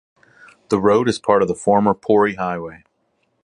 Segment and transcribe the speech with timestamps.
[0.69, 2.85] The road is part of the former Pori Highway.